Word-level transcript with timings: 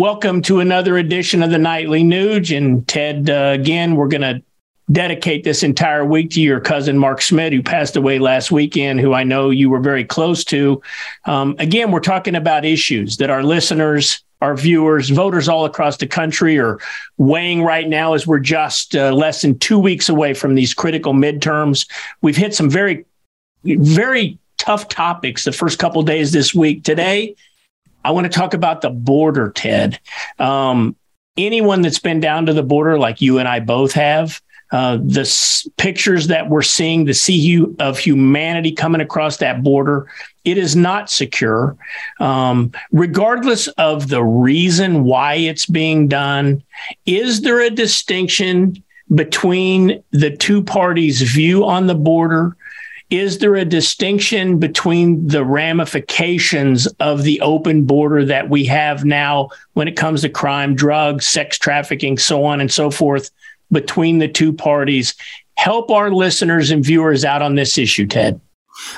welcome 0.00 0.40
to 0.40 0.60
another 0.60 0.96
edition 0.96 1.42
of 1.42 1.50
the 1.50 1.58
Nightly 1.58 2.02
Nuge. 2.02 2.56
And 2.56 2.88
Ted, 2.88 3.28
uh, 3.28 3.50
again, 3.52 3.96
we're 3.96 4.08
going 4.08 4.22
to 4.22 4.42
dedicate 4.90 5.44
this 5.44 5.62
entire 5.62 6.06
week 6.06 6.30
to 6.30 6.40
your 6.40 6.58
cousin 6.58 6.96
Mark 6.96 7.20
Schmidt, 7.20 7.52
who 7.52 7.62
passed 7.62 7.96
away 7.96 8.18
last 8.18 8.50
weekend, 8.50 9.00
who 9.00 9.12
I 9.12 9.24
know 9.24 9.50
you 9.50 9.68
were 9.68 9.78
very 9.78 10.06
close 10.06 10.42
to. 10.44 10.80
Um, 11.26 11.54
again, 11.58 11.90
we're 11.90 12.00
talking 12.00 12.34
about 12.34 12.64
issues 12.64 13.18
that 13.18 13.28
our 13.28 13.42
listeners, 13.42 14.24
our 14.40 14.56
viewers, 14.56 15.10
voters 15.10 15.50
all 15.50 15.66
across 15.66 15.98
the 15.98 16.06
country 16.06 16.58
are 16.58 16.78
weighing 17.18 17.62
right 17.62 17.86
now 17.86 18.14
as 18.14 18.26
we're 18.26 18.38
just 18.38 18.96
uh, 18.96 19.12
less 19.12 19.42
than 19.42 19.58
two 19.58 19.78
weeks 19.78 20.08
away 20.08 20.32
from 20.32 20.54
these 20.54 20.72
critical 20.72 21.12
midterms. 21.12 21.86
We've 22.22 22.38
hit 22.38 22.54
some 22.54 22.70
very, 22.70 23.04
very 23.64 24.38
tough 24.56 24.88
topics 24.88 25.44
the 25.44 25.52
first 25.52 25.78
couple 25.78 26.02
days 26.02 26.32
this 26.32 26.54
week. 26.54 26.84
Today, 26.84 27.36
I 28.04 28.12
want 28.12 28.30
to 28.30 28.38
talk 28.38 28.54
about 28.54 28.80
the 28.80 28.90
border, 28.90 29.50
Ted. 29.50 29.98
Um, 30.38 30.96
anyone 31.36 31.82
that's 31.82 31.98
been 31.98 32.20
down 32.20 32.46
to 32.46 32.52
the 32.52 32.62
border, 32.62 32.98
like 32.98 33.20
you 33.20 33.38
and 33.38 33.48
I 33.48 33.60
both 33.60 33.92
have, 33.92 34.40
uh, 34.72 34.98
the 35.02 35.22
s- 35.22 35.68
pictures 35.76 36.28
that 36.28 36.48
we're 36.48 36.62
seeing, 36.62 37.04
the 37.04 37.14
sea 37.14 37.64
of 37.80 37.98
humanity 37.98 38.72
coming 38.72 39.00
across 39.00 39.38
that 39.38 39.62
border, 39.62 40.08
it 40.44 40.56
is 40.56 40.76
not 40.76 41.10
secure. 41.10 41.76
Um, 42.20 42.72
regardless 42.92 43.66
of 43.68 44.08
the 44.08 44.22
reason 44.22 45.04
why 45.04 45.34
it's 45.34 45.66
being 45.66 46.08
done, 46.08 46.62
is 47.04 47.40
there 47.42 47.60
a 47.60 47.70
distinction 47.70 48.82
between 49.14 50.02
the 50.12 50.30
two 50.36 50.62
parties' 50.62 51.20
view 51.22 51.64
on 51.64 51.86
the 51.88 51.96
border? 51.96 52.56
Is 53.10 53.38
there 53.38 53.56
a 53.56 53.64
distinction 53.64 54.58
between 54.58 55.26
the 55.26 55.44
ramifications 55.44 56.86
of 57.00 57.24
the 57.24 57.40
open 57.40 57.84
border 57.84 58.24
that 58.24 58.48
we 58.48 58.64
have 58.66 59.04
now 59.04 59.48
when 59.72 59.88
it 59.88 59.96
comes 59.96 60.22
to 60.22 60.28
crime, 60.28 60.76
drugs, 60.76 61.26
sex 61.26 61.58
trafficking, 61.58 62.18
so 62.18 62.44
on 62.44 62.60
and 62.60 62.72
so 62.72 62.90
forth? 62.90 63.30
between 63.72 64.18
the 64.18 64.28
two 64.28 64.52
parties. 64.52 65.14
Help 65.56 65.90
our 65.90 66.10
listeners 66.10 66.70
and 66.70 66.84
viewers 66.84 67.24
out 67.24 67.42
on 67.42 67.54
this 67.54 67.76
issue, 67.76 68.06
Ted. 68.06 68.40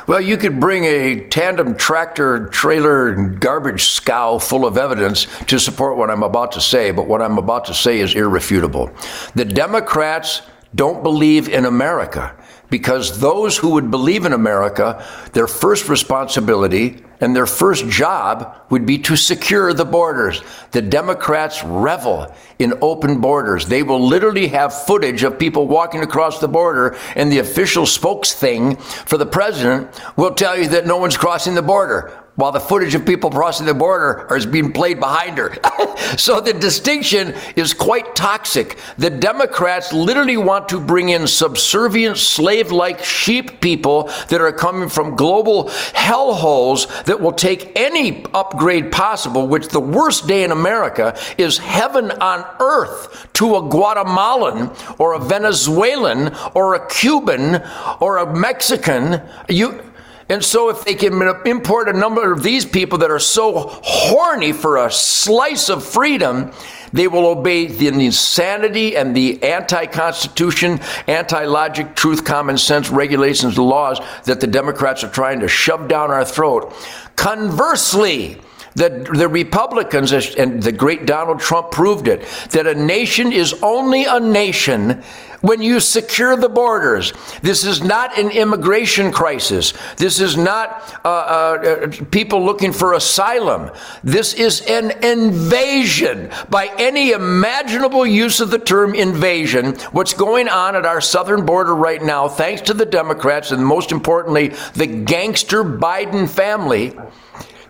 Well, 0.07 0.21
you 0.21 0.37
could 0.37 0.61
bring 0.61 0.85
a 0.85 1.27
tandem 1.29 1.77
tractor 1.77 2.47
trailer 2.49 3.15
garbage 3.15 3.85
scow 3.85 4.39
full 4.39 4.65
of 4.65 4.79
evidence 4.79 5.27
to 5.47 5.59
support 5.59 5.97
what 5.97 6.09
I'm 6.09 6.23
about 6.23 6.53
to 6.53 6.61
say, 6.61 6.93
but 6.93 7.09
what 7.09 7.21
I'm 7.21 7.37
about 7.37 7.65
to 7.65 7.75
say 7.75 7.99
is 7.99 8.15
irrefutable. 8.15 8.93
The 9.35 9.45
Democrats 9.45 10.43
don't 10.77 11.03
believe 11.03 11.49
in 11.49 11.65
America 11.65 12.35
because 12.73 13.20
those 13.20 13.59
who 13.59 13.73
would 13.73 13.91
believe 13.91 14.25
in 14.25 14.33
America, 14.33 15.06
their 15.34 15.47
first 15.47 15.91
responsibility 15.91 17.05
and 17.20 17.37
their 17.37 17.47
first 17.47 17.87
job 17.89 18.56
would 18.70 18.87
be 18.87 18.98
to 18.98 19.14
secure 19.14 19.75
the 19.75 19.84
borders. 19.84 20.42
The 20.70 20.81
Democrats 20.81 21.62
revel 21.62 22.34
in 22.59 22.73
open 22.81 23.20
borders. 23.20 23.67
They 23.67 23.83
will 23.83 24.01
literally 24.01 24.48
have 24.48 24.87
footage 24.87 25.23
of 25.23 25.39
people 25.39 25.69
walking 25.69 26.03
across 26.03 26.41
the 26.41 26.48
border, 26.48 26.97
and 27.14 27.31
the 27.31 27.41
official 27.41 27.84
spokes 27.84 28.33
thing 28.33 28.77
for 28.77 29.19
the 29.19 29.27
president 29.27 30.01
will 30.17 30.34
tell 30.34 30.59
you 30.59 30.69
that 30.69 30.86
no 30.86 30.97
one's 30.97 31.19
crossing 31.19 31.55
the 31.55 31.62
border 31.62 32.22
while 32.35 32.53
the 32.53 32.61
footage 32.61 32.95
of 32.95 33.05
people 33.05 33.31
crossing 33.31 33.67
the 33.67 33.75
border 33.75 34.27
is 34.35 34.47
being 34.47 34.73
played 34.73 34.99
behind 34.99 35.37
her. 35.37 35.55
so 36.17 36.41
the 36.41 36.55
distinction 36.55 37.35
is 37.57 37.75
quite 37.75 38.15
toxic. 38.15 38.79
The 38.97 39.11
Democrats 39.11 39.93
literally 39.93 40.39
want 40.39 40.71
to 40.71 40.81
bring 40.81 41.11
in 41.11 41.27
subservient, 41.27 42.17
slave 42.17 42.73
like 42.73 43.05
sheep 43.05 43.61
people 43.61 44.05
that 44.29 44.41
are 44.41 44.53
coming 44.53 44.89
from 44.89 45.15
global 45.15 45.65
hellholes 45.93 47.05
that 47.05 47.21
will 47.21 47.33
take 47.33 47.73
any 47.77 48.25
upgrade 48.33 48.91
possible, 48.91 49.47
which 49.47 49.69
the 49.69 49.81
worst 49.81 50.27
day 50.27 50.43
in 50.43 50.53
America 50.53 51.19
is 51.37 51.59
heaven 51.59 52.11
on 52.13 52.47
earth 52.61 53.29
to 53.35 53.57
a 53.57 53.69
Guatemalan 53.69 54.71
or 54.99 55.15
a 55.15 55.19
Venezuelan 55.19 56.35
or 56.55 56.75
a 56.75 56.89
Cuban 56.89 57.63
or 58.01 58.19
a 58.19 58.35
Mexican. 58.35 59.21
You 59.48 59.92
and 60.29 60.45
so, 60.45 60.69
if 60.69 60.85
they 60.85 60.95
can 60.95 61.21
import 61.45 61.89
a 61.89 61.93
number 61.93 62.33
of 62.33 62.43
these 62.43 62.65
people 62.65 62.99
that 62.99 63.11
are 63.11 63.19
so 63.19 63.69
horny 63.83 64.53
for 64.53 64.85
a 64.85 64.91
slice 64.91 65.69
of 65.69 65.85
freedom, 65.85 66.53
they 66.93 67.09
will 67.09 67.27
obey 67.27 67.67
the 67.67 67.89
insanity 67.89 68.97
and 68.97 69.17
the 69.17 69.43
anti 69.43 69.87
constitution, 69.87 70.81
anti 71.07 71.45
logic, 71.45 71.97
truth, 71.97 72.25
common 72.25 72.57
sense 72.57 72.91
regulations, 72.91 73.59
laws 73.59 74.01
that 74.25 74.41
the 74.41 74.47
Democrats 74.47 75.03
are 75.03 75.11
trying 75.11 75.41
to 75.41 75.49
shove 75.49 75.89
down 75.89 76.11
our 76.11 76.25
throat. 76.25 76.73
Conversely, 77.17 78.39
the, 78.75 79.07
the 79.15 79.29
Republicans 79.29 80.13
and 80.13 80.63
the 80.63 80.73
great 80.73 81.07
Donald 81.07 81.41
Trump 81.41 81.71
proved 81.71 82.09
it 82.09 82.27
that 82.51 82.67
a 82.67 82.75
nation 82.75 83.33
is 83.33 83.55
only 83.63 84.05
a 84.05 84.21
nation 84.21 85.03
when 85.43 85.61
you 85.61 85.81
secure 85.81 86.37
the 86.37 86.49
borders. 86.49 87.13
This 87.43 87.65
is 87.65 87.83
not 87.83 88.17
an 88.19 88.31
immigration 88.31 89.13
crisis. 89.13 89.75
This 89.97 90.21
is 90.21 90.37
not 90.37 91.01
uh, 91.05 91.09
uh, 91.09 91.93
people 92.11 92.45
looking 92.45 92.73
for 92.73 92.95
asylum. 92.95 93.71
This 94.03 94.35
is 94.35 94.63
an 94.63 94.93
invasion 95.05 96.31
by 96.49 96.73
any 96.79 97.11
imaginable 97.11 98.07
use 98.07 98.41
of 98.41 98.51
the 98.51 98.59
term 98.59 98.95
invasion. 98.95 99.75
What's 99.91 100.15
going 100.15 100.49
on 100.49 100.77
at 100.77 100.87
our 100.87 101.01
southern 101.01 101.45
border 101.45 101.75
right 101.75 102.03
now, 102.03 102.29
thanks 102.29 102.63
to 102.63 102.75
the 102.75 102.87
Democrats 102.87 103.51
and 103.51 103.67
most 103.67 103.93
importantly, 103.93 104.49
the 104.75 104.87
gangster 104.87 105.65
Biden 105.65 106.29
family 106.29 106.97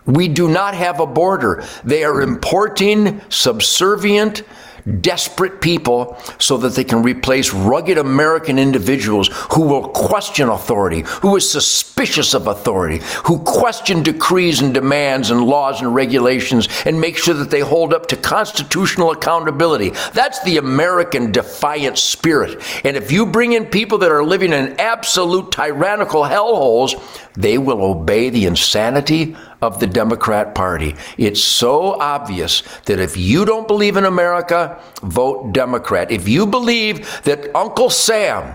we 0.05 0.27
do 0.27 0.49
not 0.49 0.73
have 0.73 0.99
a 0.99 1.05
border. 1.05 1.63
They 1.83 2.03
are 2.03 2.21
importing 2.21 3.21
subservient, 3.29 4.43
desperate 4.99 5.61
people 5.61 6.17
so 6.39 6.57
that 6.57 6.73
they 6.73 6.83
can 6.83 7.03
replace 7.03 7.53
rugged 7.53 7.97
American 7.97 8.59
individuals 8.59 9.29
who 9.53 9.63
will 9.63 9.87
question 9.89 10.49
authority, 10.49 11.03
who 11.21 11.35
is 11.35 11.49
suspicious 11.49 12.33
of 12.33 12.47
authority, 12.47 12.99
who 13.25 13.39
question 13.39 14.03
decrees 14.03 14.61
and 14.61 14.73
demands 14.73 15.31
and 15.31 15.45
laws 15.45 15.81
and 15.81 15.95
regulations 15.95 16.67
and 16.85 16.99
make 16.99 17.17
sure 17.17 17.33
that 17.33 17.49
they 17.49 17.61
hold 17.61 17.93
up 17.93 18.07
to 18.07 18.17
constitutional 18.17 19.11
accountability. 19.11 19.91
That's 20.13 20.43
the 20.43 20.57
American 20.57 21.31
defiant 21.31 21.97
spirit. 21.97 22.61
And 22.83 22.97
if 22.97 23.11
you 23.11 23.25
bring 23.25 23.53
in 23.53 23.65
people 23.65 23.99
that 23.99 24.11
are 24.11 24.23
living 24.23 24.53
in 24.53 24.79
absolute 24.79 25.51
tyrannical 25.51 26.23
hellholes, 26.23 26.99
they 27.35 27.57
will 27.57 27.81
obey 27.81 28.29
the 28.29 28.45
insanity 28.45 29.35
of 29.63 29.79
the 29.79 29.87
Democrat 29.87 30.53
Party. 30.53 30.93
It's 31.17 31.41
so 31.41 31.93
obvious 31.99 32.63
that 32.85 32.99
if 32.99 33.15
you 33.15 33.45
don't 33.45 33.65
believe 33.65 33.95
in 33.95 34.03
America, 34.03 34.77
vote 35.01 35.53
Democrat. 35.53 36.11
If 36.11 36.27
you 36.27 36.45
believe 36.45 37.21
that 37.23 37.55
Uncle 37.55 37.89
Sam 37.89 38.53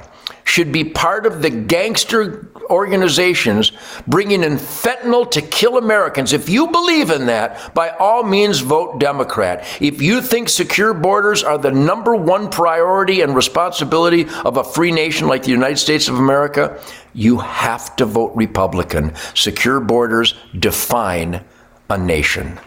should 0.49 0.73
be 0.73 0.83
part 0.83 1.27
of 1.27 1.43
the 1.43 1.51
gangster 1.51 2.51
organizations 2.71 3.71
bringing 4.07 4.43
in 4.43 4.55
fentanyl 4.55 5.31
to 5.31 5.43
kill 5.43 5.77
Americans. 5.77 6.33
If 6.33 6.49
you 6.49 6.69
believe 6.69 7.11
in 7.11 7.27
that, 7.27 7.75
by 7.75 7.91
all 7.91 8.23
means 8.23 8.61
vote 8.61 8.99
Democrat. 8.99 9.67
If 9.81 10.01
you 10.01 10.23
think 10.23 10.49
secure 10.49 10.95
borders 10.95 11.43
are 11.43 11.59
the 11.59 11.71
number 11.71 12.17
one 12.17 12.49
priority 12.49 13.21
and 13.21 13.37
responsibility 13.37 14.27
of 14.45 14.57
a 14.57 14.65
free 14.65 14.91
nation 14.91 15.29
like 15.29 15.43
the 15.43 15.51
United 15.51 15.79
States 15.79 16.09
of 16.09 16.19
America, 16.19 16.83
you 17.13 17.39
have 17.39 17.95
to 17.97 18.07
vote 18.07 18.33
Republican. 18.35 19.15
Secure 19.35 19.81
borders 19.81 20.35
define 20.59 21.45
a 21.91 21.99
nation. 21.99 22.59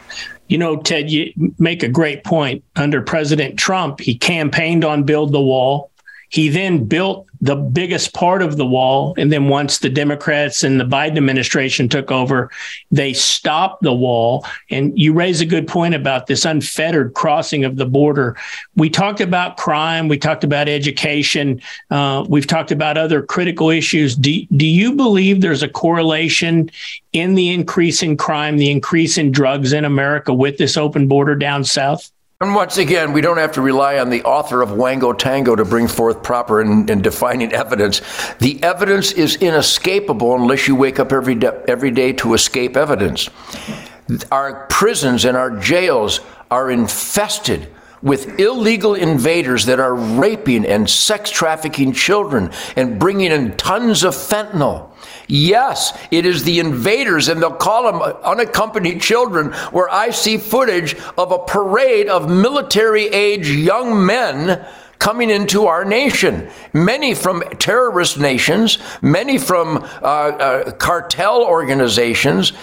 You 0.48 0.60
know, 0.60 0.78
Ted, 0.78 1.10
you 1.10 1.34
make 1.58 1.82
a 1.82 1.88
great 1.88 2.24
point. 2.24 2.64
Under 2.76 3.02
President 3.02 3.58
Trump, 3.58 4.02
he 4.02 4.16
campaigned 4.16 4.86
on 4.86 5.04
build 5.04 5.32
the 5.32 5.42
wall. 5.42 5.90
He 6.30 6.50
then 6.50 6.86
built 6.86 7.28
the 7.42 7.56
biggest 7.56 8.14
part 8.14 8.44
of 8.44 8.58
the 8.58 8.66
wall. 8.66 9.16
And 9.18 9.32
then 9.32 9.50
once 9.50 9.80
the 9.80 9.90
Democrats 9.90 10.64
and 10.64 10.80
the 10.80 10.86
Biden 10.86 11.18
administration 11.18 11.90
took 11.90 12.12
over, 12.12 12.52
they 12.92 13.14
stopped 13.14 13.82
the 13.82 13.94
wall. 13.94 14.46
And 14.70 14.98
you 14.98 15.14
raise 15.14 15.42
a 15.42 15.46
good 15.46 15.68
point 15.68 15.96
about 15.96 16.28
this 16.28 16.46
unfettered 16.46 17.16
crossing 17.16 17.66
of 17.66 17.78
the 17.78 17.86
border. 17.88 18.38
We 18.76 18.90
talked 18.90 19.22
about 19.22 19.58
crime. 19.58 20.08
We 20.08 20.20
talked 20.20 20.44
about 20.44 20.70
education. 20.70 21.62
Uh, 21.90 22.26
we've 22.30 22.48
talked 22.48 22.72
about 22.72 22.98
other 22.98 23.24
critical 23.24 23.72
issues. 23.72 24.16
Do, 24.16 24.46
do 24.56 24.68
you 24.68 24.94
believe 24.94 25.42
there's 25.42 25.64
a 25.64 25.70
correlation 25.70 26.70
in 27.12 27.34
the 27.34 27.50
increase 27.50 28.04
in 28.04 28.18
crime, 28.18 28.58
the 28.58 28.70
increase 28.70 29.18
in 29.18 29.32
drugs 29.32 29.74
in 29.74 29.84
America 29.84 30.34
with 30.34 30.58
this 30.58 30.78
open 30.78 31.08
border 31.08 31.36
down 31.36 31.64
south? 31.64 32.12
And 32.42 32.56
once 32.56 32.80
again, 32.80 33.14
we 33.14 33.22
don't 33.22 33.38
have 33.38 33.52
to 33.52 33.62
rely 33.62 34.00
on 34.00 34.10
the 34.10 34.24
author 34.24 34.64
of 34.64 34.72
Wango 34.72 35.14
Tango 35.14 35.56
to 35.56 35.64
bring 35.64 35.88
forth 35.88 36.24
proper 36.24 36.60
and, 36.60 36.90
and, 36.90 37.04
defining 37.04 37.54
evidence. 37.54 38.02
The 38.40 38.62
evidence 38.64 39.12
is 39.12 39.36
inescapable 39.36 40.34
unless 40.34 40.68
you 40.68 40.76
wake 40.76 41.00
up 41.00 41.12
every, 41.12 41.36
de- 41.36 41.64
every 41.70 41.92
day 41.92 42.14
to 42.14 42.34
escape 42.34 42.76
evidence. 42.76 43.30
Our 44.32 44.66
prisons 44.72 45.24
and 45.24 45.38
our 45.38 45.56
jails 45.60 46.20
are 46.50 46.72
infested 46.72 47.68
with 48.02 48.40
illegal 48.40 48.96
invaders 48.96 49.66
that 49.66 49.80
are 49.80 49.94
raping 49.94 50.66
and 50.66 50.90
sex 50.90 51.30
trafficking 51.30 51.94
children 51.94 52.52
and 52.76 53.00
bringing 53.00 53.32
in 53.32 53.56
tons 53.58 54.04
of 54.04 54.16
fentanyl. 54.16 54.90
Yes, 55.28 55.98
it 56.12 56.26
is 56.26 56.44
the 56.44 56.60
invaders, 56.60 57.30
and 57.30 57.42
they'll 57.42 57.52
call 57.52 57.92
them 57.92 58.02
unaccompanied 58.24 59.02
children, 59.02 59.54
where 59.72 59.90
I 59.90 60.10
see 60.10 60.38
footage 60.38 60.96
of 61.18 61.32
a 61.32 61.40
parade 61.40 62.10
of 62.10 62.30
military 62.30 63.06
age 63.08 63.50
young 63.50 64.06
men 64.06 64.66
coming 65.02 65.32
into 65.32 65.66
our 65.66 65.84
nation. 65.84 66.48
Many 66.74 67.16
from 67.16 67.42
terrorist 67.58 68.20
nations, 68.20 68.78
many 69.02 69.40
from 69.40 69.78
uh, 69.78 70.06
uh, 70.06 70.72
cartel 70.74 71.44
organizations. 71.44 72.54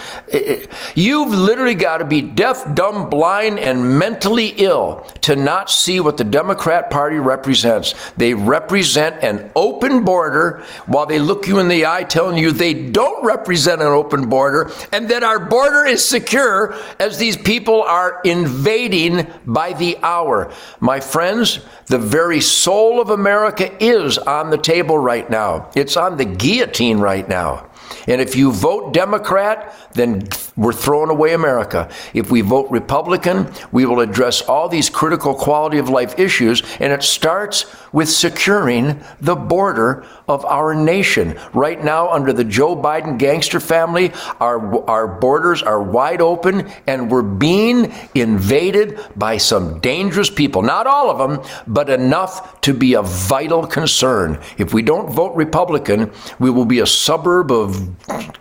You've 0.95 1.33
literally 1.33 1.75
got 1.75 1.97
to 1.97 2.05
be 2.05 2.21
deaf, 2.21 2.63
dumb, 2.75 3.09
blind, 3.09 3.59
and 3.59 3.99
mentally 3.99 4.53
ill 4.57 5.05
to 5.21 5.35
not 5.35 5.69
see 5.69 5.99
what 5.99 6.15
the 6.15 6.23
Democrat 6.23 6.89
Party 6.89 7.17
represents. 7.17 7.93
They 8.15 8.33
represent 8.33 9.21
an 9.21 9.51
open 9.53 10.05
border 10.05 10.63
while 10.85 11.05
they 11.05 11.19
look 11.19 11.45
you 11.45 11.59
in 11.59 11.67
the 11.67 11.85
eye 11.87 12.05
telling 12.05 12.37
you 12.37 12.53
they 12.53 12.73
don't 12.73 13.25
represent 13.25 13.81
an 13.81 13.87
open 13.87 14.29
border 14.29 14.71
and 14.93 15.09
that 15.09 15.23
our 15.23 15.45
border 15.45 15.83
is 15.85 16.05
secure 16.05 16.73
as 16.99 17.17
these 17.17 17.35
people 17.35 17.81
are 17.83 18.21
invading 18.23 19.27
by 19.45 19.73
the 19.73 19.97
hour. 19.97 20.53
My 20.79 21.01
friends, 21.01 21.59
the 21.87 21.97
very 21.97 22.28
soul 22.39 23.01
of 23.01 23.09
America 23.09 23.71
is 23.83 24.17
on 24.19 24.51
the 24.51 24.57
table 24.57 24.97
right 24.97 25.29
now. 25.29 25.69
It's 25.75 25.97
on 25.97 26.17
the 26.17 26.25
guillotine 26.25 26.99
right 26.99 27.27
now. 27.27 27.69
And 28.07 28.21
if 28.21 28.35
you 28.35 28.51
vote 28.51 28.93
Democrat, 28.93 29.75
then 29.93 30.27
we're 30.55 30.73
throwing 30.73 31.09
away 31.09 31.33
America. 31.33 31.89
If 32.13 32.29
we 32.31 32.41
vote 32.41 32.69
Republican, 32.69 33.51
we 33.71 33.85
will 33.85 33.99
address 33.99 34.41
all 34.41 34.69
these 34.69 34.89
critical 34.89 35.33
quality 35.33 35.77
of 35.79 35.89
life 35.89 36.17
issues, 36.19 36.61
and 36.79 36.93
it 36.93 37.03
starts 37.03 37.65
with 37.91 38.09
securing 38.09 39.03
the 39.19 39.35
border 39.35 40.05
of 40.29 40.45
our 40.45 40.75
nation. 40.75 41.37
Right 41.53 41.83
now, 41.83 42.09
under 42.09 42.31
the 42.31 42.43
Joe 42.43 42.75
Biden 42.75 43.17
gangster 43.17 43.59
family, 43.59 44.13
our, 44.39 44.87
our 44.89 45.07
borders 45.07 45.63
are 45.63 45.81
wide 45.81 46.21
open, 46.21 46.71
and 46.87 47.11
we're 47.11 47.23
being 47.23 47.91
invaded 48.15 48.99
by 49.15 49.37
some 49.37 49.79
dangerous 49.79 50.29
people. 50.29 50.61
Not 50.61 50.87
all 50.87 51.09
of 51.09 51.17
them, 51.17 51.45
but 51.67 51.89
enough 51.89 52.61
to 52.61 52.73
be 52.73 52.93
a 52.93 53.01
vital 53.01 53.65
concern. 53.65 54.39
If 54.57 54.73
we 54.73 54.83
don't 54.83 55.11
vote 55.11 55.35
Republican, 55.35 56.11
we 56.39 56.49
will 56.51 56.65
be 56.65 56.79
a 56.79 56.85
suburb 56.85 57.51
of 57.51 57.89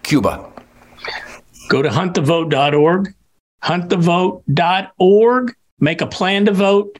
Cuba. 0.03 0.53
Go 1.69 1.83
to 1.83 1.89
huntthevote.org, 1.89 3.15
huntthevote.org, 3.65 5.55
make 5.81 6.01
a 6.01 6.07
plan 6.07 6.45
to 6.45 6.53
vote, 6.53 6.99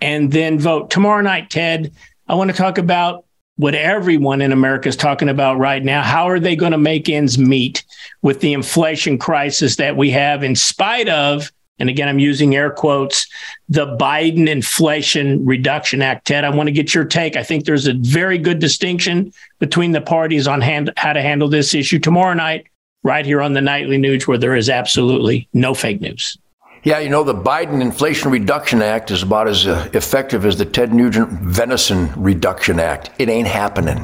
and 0.00 0.32
then 0.32 0.58
vote. 0.58 0.90
Tomorrow 0.90 1.22
night, 1.22 1.50
Ted, 1.50 1.92
I 2.28 2.34
want 2.34 2.50
to 2.50 2.56
talk 2.56 2.78
about 2.78 3.25
what 3.56 3.74
everyone 3.74 4.42
in 4.42 4.52
America 4.52 4.88
is 4.88 4.96
talking 4.96 5.28
about 5.28 5.58
right 5.58 5.82
now. 5.82 6.02
How 6.02 6.28
are 6.28 6.40
they 6.40 6.56
going 6.56 6.72
to 6.72 6.78
make 6.78 7.08
ends 7.08 7.38
meet 7.38 7.84
with 8.22 8.40
the 8.40 8.52
inflation 8.52 9.18
crisis 9.18 9.76
that 9.76 9.96
we 9.96 10.10
have, 10.10 10.42
in 10.42 10.54
spite 10.54 11.08
of, 11.08 11.50
and 11.78 11.88
again, 11.90 12.08
I'm 12.08 12.18
using 12.18 12.54
air 12.54 12.70
quotes, 12.70 13.26
the 13.68 13.96
Biden 13.96 14.48
Inflation 14.48 15.44
Reduction 15.44 16.02
Act? 16.02 16.26
Ted, 16.26 16.44
I 16.44 16.50
want 16.50 16.68
to 16.68 16.72
get 16.72 16.94
your 16.94 17.04
take. 17.04 17.36
I 17.36 17.42
think 17.42 17.64
there's 17.64 17.86
a 17.86 17.94
very 17.94 18.38
good 18.38 18.58
distinction 18.58 19.32
between 19.58 19.92
the 19.92 20.00
parties 20.00 20.46
on 20.46 20.60
hand, 20.60 20.92
how 20.96 21.12
to 21.12 21.22
handle 21.22 21.48
this 21.48 21.74
issue 21.74 21.98
tomorrow 21.98 22.34
night 22.34 22.66
right 23.02 23.24
here 23.24 23.40
on 23.40 23.52
the 23.52 23.60
Nightly 23.60 23.98
Nuge, 23.98 24.26
where 24.26 24.38
there 24.38 24.56
is 24.56 24.68
absolutely 24.68 25.48
no 25.52 25.74
fake 25.74 26.00
news. 26.00 26.38
Yeah, 26.86 27.00
you 27.00 27.08
know, 27.08 27.24
the 27.24 27.34
Biden 27.34 27.82
Inflation 27.82 28.30
Reduction 28.30 28.80
Act 28.80 29.10
is 29.10 29.24
about 29.24 29.48
as 29.48 29.66
uh, 29.66 29.90
effective 29.92 30.46
as 30.46 30.56
the 30.56 30.64
Ted 30.64 30.94
Nugent 30.94 31.28
Venison 31.30 32.12
Reduction 32.14 32.78
Act. 32.78 33.10
It 33.18 33.28
ain't 33.28 33.48
happening. 33.48 33.98